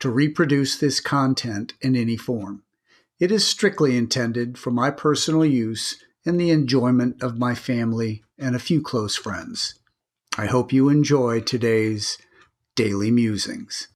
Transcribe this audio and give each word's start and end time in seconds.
to 0.00 0.10
reproduce 0.10 0.76
this 0.76 1.00
content 1.00 1.74
in 1.80 1.96
any 1.96 2.16
form. 2.16 2.62
It 3.18 3.32
is 3.32 3.46
strictly 3.46 3.96
intended 3.96 4.58
for 4.58 4.70
my 4.70 4.90
personal 4.90 5.44
use 5.44 6.02
and 6.24 6.38
the 6.38 6.50
enjoyment 6.50 7.22
of 7.22 7.38
my 7.38 7.54
family 7.54 8.22
and 8.38 8.54
a 8.54 8.60
few 8.60 8.80
close 8.80 9.16
friends. 9.16 9.74
I 10.36 10.46
hope 10.46 10.72
you 10.72 10.88
enjoy 10.88 11.40
today's 11.40 12.18
Daily 12.76 13.10
Musings. 13.10 13.88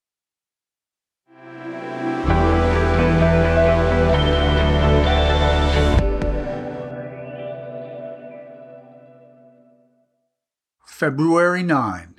February 10.84 11.62
9, 11.62 12.14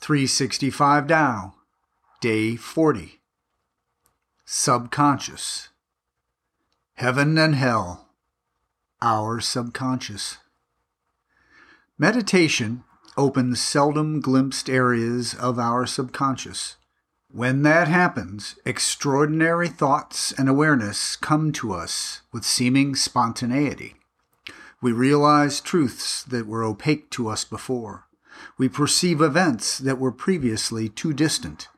365 0.00 1.06
Tao, 1.08 1.54
Day 2.22 2.56
40. 2.56 3.20
Subconscious. 4.46 5.68
Heaven 6.94 7.36
and 7.36 7.54
Hell, 7.54 8.08
our 9.02 9.38
subconscious. 9.38 10.38
Meditation 11.98 12.84
opens 13.18 13.60
seldom 13.60 14.22
glimpsed 14.22 14.70
areas 14.70 15.34
of 15.34 15.58
our 15.58 15.84
subconscious. 15.84 16.76
When 17.30 17.60
that 17.64 17.86
happens, 17.86 18.56
extraordinary 18.64 19.68
thoughts 19.68 20.32
and 20.32 20.48
awareness 20.48 21.16
come 21.16 21.52
to 21.52 21.74
us 21.74 22.22
with 22.32 22.46
seeming 22.46 22.96
spontaneity. 22.96 23.94
We 24.80 24.92
realize 24.92 25.60
truths 25.60 26.24
that 26.24 26.46
were 26.46 26.64
opaque 26.64 27.10
to 27.10 27.28
us 27.28 27.44
before. 27.44 28.06
We 28.56 28.70
perceive 28.70 29.20
events 29.20 29.76
that 29.76 29.98
were 29.98 30.12
previously 30.12 30.88
too 30.88 31.12
distant. 31.12 31.68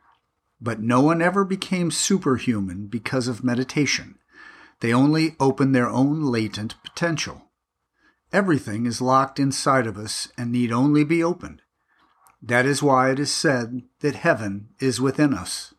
But 0.60 0.80
no 0.80 1.00
one 1.00 1.22
ever 1.22 1.44
became 1.44 1.90
superhuman 1.90 2.86
because 2.86 3.28
of 3.28 3.44
meditation. 3.44 4.18
They 4.80 4.92
only 4.92 5.36
open 5.38 5.72
their 5.72 5.88
own 5.88 6.22
latent 6.22 6.74
potential. 6.82 7.50
Everything 8.32 8.86
is 8.86 9.00
locked 9.00 9.38
inside 9.38 9.86
of 9.86 9.96
us 9.96 10.28
and 10.36 10.52
need 10.52 10.72
only 10.72 11.04
be 11.04 11.22
opened. 11.22 11.62
That 12.42 12.66
is 12.66 12.82
why 12.82 13.10
it 13.10 13.18
is 13.18 13.32
said 13.32 13.82
that 14.00 14.16
heaven 14.16 14.68
is 14.80 15.00
within 15.00 15.34
us. 15.34 15.74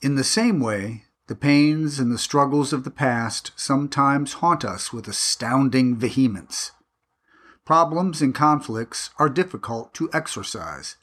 In 0.00 0.14
the 0.14 0.24
same 0.24 0.60
way, 0.60 1.04
the 1.26 1.36
pains 1.36 2.00
and 2.00 2.10
the 2.10 2.18
struggles 2.18 2.72
of 2.72 2.82
the 2.82 2.90
past 2.90 3.52
sometimes 3.54 4.34
haunt 4.34 4.64
us 4.64 4.92
with 4.92 5.06
astounding 5.06 5.96
vehemence. 5.96 6.72
Problems 7.64 8.20
and 8.20 8.34
conflicts 8.34 9.10
are 9.18 9.28
difficult 9.28 9.94
to 9.94 10.10
exorcise. 10.12 10.96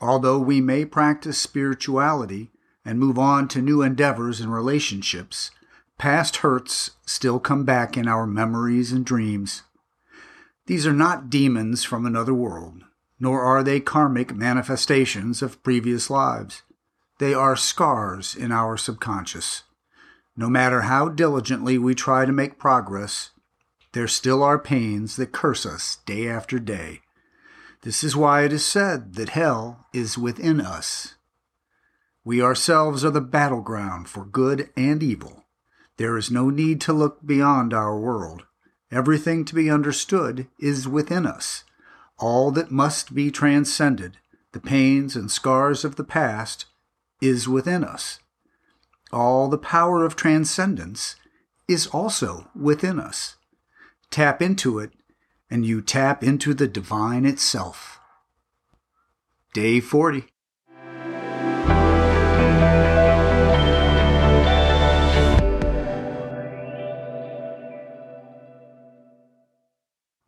Although 0.00 0.38
we 0.38 0.60
may 0.60 0.84
practice 0.84 1.38
spirituality 1.38 2.50
and 2.84 2.98
move 2.98 3.18
on 3.18 3.48
to 3.48 3.60
new 3.60 3.82
endeavors 3.82 4.40
and 4.40 4.52
relationships, 4.52 5.50
past 5.98 6.38
hurts 6.38 6.92
still 7.04 7.38
come 7.38 7.64
back 7.64 7.96
in 7.96 8.08
our 8.08 8.26
memories 8.26 8.92
and 8.92 9.04
dreams. 9.04 9.62
These 10.66 10.86
are 10.86 10.92
not 10.92 11.28
demons 11.28 11.84
from 11.84 12.06
another 12.06 12.34
world 12.34 12.84
nor 13.20 13.42
are 13.42 13.62
they 13.62 13.78
karmic 13.78 14.34
manifestations 14.34 15.42
of 15.42 15.62
previous 15.62 16.08
lives. 16.08 16.62
They 17.18 17.34
are 17.34 17.54
scars 17.54 18.34
in 18.34 18.50
our 18.50 18.78
subconscious. 18.78 19.64
No 20.34 20.48
matter 20.48 20.82
how 20.82 21.10
diligently 21.10 21.76
we 21.76 21.94
try 21.94 22.24
to 22.24 22.32
make 22.32 22.58
progress, 22.58 23.30
there 23.92 24.08
still 24.08 24.42
are 24.42 24.58
pains 24.58 25.16
that 25.16 25.32
curse 25.32 25.66
us 25.66 25.98
day 26.06 26.26
after 26.26 26.58
day. 26.58 27.00
This 27.82 28.04
is 28.04 28.14
why 28.14 28.44
it 28.44 28.52
is 28.52 28.64
said 28.64 29.14
that 29.14 29.30
hell 29.30 29.86
is 29.92 30.18
within 30.18 30.60
us. 30.60 31.14
We 32.24 32.42
ourselves 32.42 33.04
are 33.04 33.10
the 33.10 33.20
battleground 33.20 34.08
for 34.08 34.24
good 34.24 34.70
and 34.76 35.02
evil. 35.02 35.44
There 35.96 36.16
is 36.16 36.30
no 36.30 36.50
need 36.50 36.80
to 36.82 36.92
look 36.92 37.24
beyond 37.24 37.72
our 37.72 37.98
world. 37.98 38.44
Everything 38.90 39.44
to 39.46 39.54
be 39.54 39.70
understood 39.70 40.48
is 40.58 40.88
within 40.88 41.26
us 41.26 41.64
all 42.20 42.50
that 42.50 42.70
must 42.70 43.14
be 43.14 43.30
transcended, 43.30 44.18
the 44.52 44.60
pains 44.60 45.16
and 45.16 45.30
scars 45.30 45.84
of 45.84 45.96
the 45.96 46.04
past, 46.04 46.66
is 47.20 47.48
within 47.48 47.82
us. 47.82 48.20
All 49.12 49.48
the 49.48 49.58
power 49.58 50.04
of 50.04 50.16
transcendence 50.16 51.16
is 51.66 51.86
also 51.88 52.48
within 52.54 53.00
us. 53.00 53.36
Tap 54.10 54.42
into 54.42 54.78
it, 54.78 54.92
and 55.50 55.66
you 55.66 55.82
tap 55.82 56.22
into 56.22 56.54
the 56.54 56.68
divine 56.68 57.26
itself. 57.26 58.00
Day 59.52 59.80
40. 59.80 60.26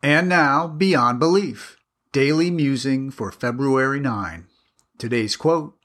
And 0.05 0.27
now, 0.27 0.67
beyond 0.67 1.19
belief. 1.19 1.77
Daily 2.11 2.51
Musing 2.51 3.09
for 3.09 3.31
February 3.31 4.01
9. 4.01 4.45
Today's 4.97 5.37
quote 5.37 5.77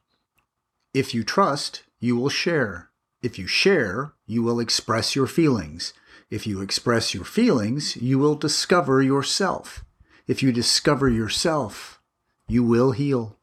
If 0.92 1.14
you 1.14 1.22
trust, 1.22 1.84
you 2.00 2.16
will 2.16 2.28
share. 2.28 2.90
If 3.22 3.38
you 3.38 3.46
share, 3.46 4.14
you 4.26 4.42
will 4.42 4.58
express 4.58 5.14
your 5.14 5.28
feelings. 5.28 5.94
If 6.30 6.46
you 6.46 6.60
express 6.60 7.14
your 7.14 7.24
feelings, 7.24 7.96
you 7.96 8.18
will 8.18 8.34
discover 8.34 9.00
yourself. 9.02 9.84
If 10.26 10.42
you 10.42 10.52
discover 10.52 11.08
yourself, 11.08 12.00
you 12.46 12.62
will 12.62 12.92
heal. 12.92 13.38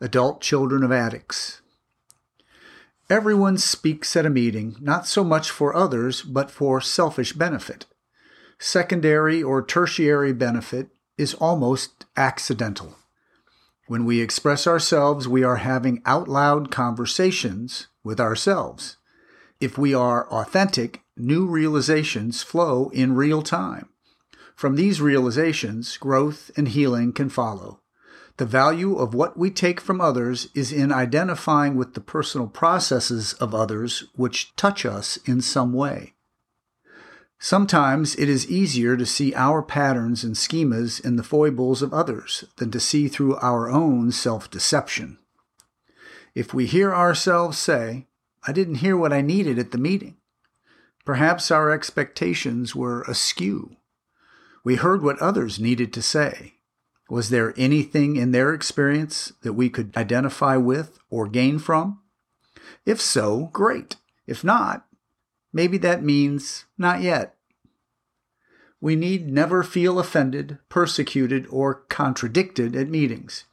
Adult 0.00 0.42
Children 0.42 0.82
of 0.82 0.92
Addicts. 0.92 1.62
Everyone 3.08 3.56
speaks 3.56 4.16
at 4.16 4.26
a 4.26 4.30
meeting, 4.30 4.76
not 4.80 5.06
so 5.06 5.24
much 5.24 5.50
for 5.50 5.74
others, 5.74 6.20
but 6.20 6.50
for 6.50 6.80
selfish 6.80 7.32
benefit. 7.32 7.86
Secondary 8.58 9.42
or 9.42 9.64
tertiary 9.64 10.32
benefit 10.32 10.88
is 11.16 11.34
almost 11.34 12.04
accidental. 12.16 12.96
When 13.86 14.04
we 14.04 14.20
express 14.20 14.66
ourselves, 14.66 15.28
we 15.28 15.42
are 15.42 15.56
having 15.56 16.02
out 16.04 16.28
loud 16.28 16.70
conversations 16.70 17.88
with 18.02 18.20
ourselves. 18.20 18.96
If 19.60 19.78
we 19.78 19.94
are 19.94 20.28
authentic, 20.30 21.03
new 21.16 21.46
realizations 21.46 22.42
flow 22.42 22.90
in 22.90 23.14
real 23.14 23.42
time. 23.42 23.88
From 24.54 24.76
these 24.76 25.00
realizations, 25.00 25.96
growth 25.96 26.50
and 26.56 26.68
healing 26.68 27.12
can 27.12 27.28
follow. 27.28 27.80
The 28.36 28.46
value 28.46 28.96
of 28.96 29.14
what 29.14 29.36
we 29.36 29.50
take 29.50 29.80
from 29.80 30.00
others 30.00 30.48
is 30.54 30.72
in 30.72 30.90
identifying 30.90 31.76
with 31.76 31.94
the 31.94 32.00
personal 32.00 32.48
processes 32.48 33.32
of 33.34 33.54
others 33.54 34.04
which 34.16 34.54
touch 34.56 34.84
us 34.84 35.18
in 35.24 35.40
some 35.40 35.72
way. 35.72 36.14
Sometimes 37.38 38.16
it 38.16 38.28
is 38.28 38.50
easier 38.50 38.96
to 38.96 39.06
see 39.06 39.34
our 39.34 39.62
patterns 39.62 40.24
and 40.24 40.34
schemas 40.34 41.04
in 41.04 41.16
the 41.16 41.22
foibles 41.22 41.82
of 41.82 41.92
others 41.92 42.44
than 42.56 42.70
to 42.70 42.80
see 42.80 43.06
through 43.06 43.36
our 43.36 43.70
own 43.70 44.10
self 44.10 44.50
deception. 44.50 45.18
If 46.34 46.54
we 46.54 46.66
hear 46.66 46.92
ourselves 46.92 47.58
say, 47.58 48.06
I 48.46 48.52
didn't 48.52 48.76
hear 48.76 48.96
what 48.96 49.12
I 49.12 49.20
needed 49.20 49.58
at 49.58 49.70
the 49.70 49.78
meeting, 49.78 50.16
perhaps 51.04 51.50
our 51.50 51.70
expectations 51.70 52.74
were 52.74 53.02
askew. 53.02 53.76
We 54.64 54.76
heard 54.76 55.02
what 55.02 55.18
others 55.18 55.60
needed 55.60 55.92
to 55.92 56.02
say. 56.02 56.54
Was 57.10 57.30
there 57.30 57.52
anything 57.56 58.16
in 58.16 58.32
their 58.32 58.54
experience 58.54 59.32
that 59.42 59.52
we 59.52 59.68
could 59.68 59.96
identify 59.96 60.56
with 60.56 60.98
or 61.10 61.28
gain 61.28 61.58
from? 61.58 62.00
If 62.86 63.00
so, 63.00 63.50
great. 63.52 63.96
If 64.26 64.42
not, 64.42 64.86
maybe 65.52 65.76
that 65.78 66.02
means 66.02 66.64
not 66.78 67.02
yet 67.02 67.34
we 68.84 68.96
need 68.96 69.30
never 69.30 69.62
feel 69.62 69.98
offended, 69.98 70.58
persecuted, 70.68 71.46
or 71.48 71.86
contradicted 71.88 72.76
at 72.76 72.86
meetings. 72.86 73.46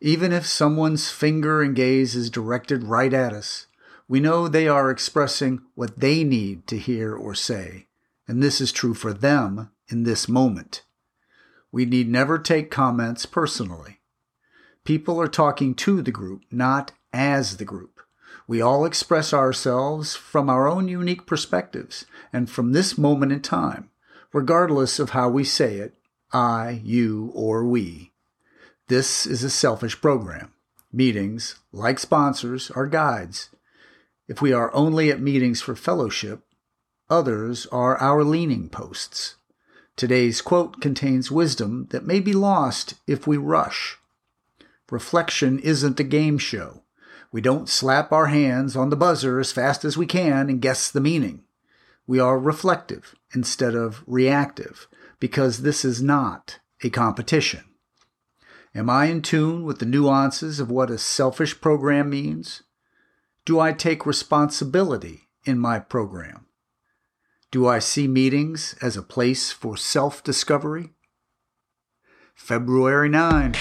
Even 0.00 0.32
if 0.32 0.44
someone's 0.44 1.12
finger 1.12 1.62
and 1.62 1.76
gaze 1.76 2.16
is 2.16 2.28
directed 2.28 2.82
right 2.82 3.14
at 3.14 3.32
us, 3.32 3.68
we 4.08 4.20
know 4.20 4.48
they 4.48 4.68
are 4.68 4.90
expressing 4.90 5.62
what 5.74 6.00
they 6.00 6.24
need 6.24 6.66
to 6.66 6.78
hear 6.78 7.14
or 7.14 7.34
say, 7.34 7.86
and 8.28 8.42
this 8.42 8.60
is 8.60 8.72
true 8.72 8.94
for 8.94 9.12
them 9.12 9.70
in 9.88 10.04
this 10.04 10.28
moment. 10.28 10.82
We 11.72 11.84
need 11.86 12.08
never 12.08 12.38
take 12.38 12.70
comments 12.70 13.26
personally. 13.26 14.00
People 14.84 15.20
are 15.20 15.28
talking 15.28 15.74
to 15.76 16.02
the 16.02 16.12
group, 16.12 16.42
not 16.50 16.92
as 17.12 17.56
the 17.56 17.64
group. 17.64 18.00
We 18.46 18.60
all 18.60 18.84
express 18.84 19.32
ourselves 19.32 20.14
from 20.14 20.50
our 20.50 20.68
own 20.68 20.88
unique 20.88 21.26
perspectives 21.26 22.04
and 22.32 22.50
from 22.50 22.72
this 22.72 22.98
moment 22.98 23.32
in 23.32 23.40
time, 23.40 23.90
regardless 24.32 24.98
of 24.98 25.10
how 25.10 25.30
we 25.30 25.44
say 25.44 25.76
it 25.76 25.94
I, 26.32 26.82
you, 26.84 27.30
or 27.34 27.64
we. 27.64 28.12
This 28.88 29.24
is 29.24 29.42
a 29.42 29.50
selfish 29.50 30.00
program. 30.00 30.52
Meetings, 30.92 31.56
like 31.72 31.98
sponsors, 31.98 32.70
are 32.72 32.86
guides. 32.86 33.48
If 34.26 34.40
we 34.40 34.52
are 34.52 34.74
only 34.74 35.10
at 35.10 35.20
meetings 35.20 35.60
for 35.60 35.76
fellowship, 35.76 36.44
others 37.10 37.66
are 37.66 37.96
our 37.98 38.24
leaning 38.24 38.68
posts. 38.68 39.36
Today's 39.96 40.40
quote 40.40 40.80
contains 40.80 41.30
wisdom 41.30 41.88
that 41.90 42.06
may 42.06 42.20
be 42.20 42.32
lost 42.32 42.94
if 43.06 43.26
we 43.26 43.36
rush. 43.36 43.98
Reflection 44.90 45.58
isn't 45.58 46.00
a 46.00 46.04
game 46.04 46.38
show. 46.38 46.82
We 47.32 47.40
don't 47.40 47.68
slap 47.68 48.12
our 48.12 48.26
hands 48.26 48.76
on 48.76 48.90
the 48.90 48.96
buzzer 48.96 49.40
as 49.40 49.52
fast 49.52 49.84
as 49.84 49.96
we 49.96 50.06
can 50.06 50.48
and 50.48 50.62
guess 50.62 50.90
the 50.90 51.00
meaning. 51.00 51.44
We 52.06 52.18
are 52.18 52.38
reflective 52.38 53.14
instead 53.34 53.74
of 53.74 54.04
reactive 54.06 54.86
because 55.20 55.62
this 55.62 55.84
is 55.84 56.02
not 56.02 56.60
a 56.82 56.90
competition. 56.90 57.64
Am 58.74 58.88
I 58.88 59.06
in 59.06 59.22
tune 59.22 59.64
with 59.64 59.78
the 59.78 59.86
nuances 59.86 60.60
of 60.60 60.70
what 60.70 60.90
a 60.90 60.98
selfish 60.98 61.60
program 61.60 62.10
means? 62.10 62.62
Do 63.46 63.60
I 63.60 63.72
take 63.72 64.06
responsibility 64.06 65.28
in 65.44 65.58
my 65.58 65.78
program? 65.78 66.46
Do 67.50 67.68
I 67.68 67.78
see 67.78 68.08
meetings 68.08 68.74
as 68.80 68.96
a 68.96 69.02
place 69.02 69.52
for 69.52 69.76
self 69.76 70.24
discovery? 70.24 70.90
February 72.34 73.10
9. 73.10 73.54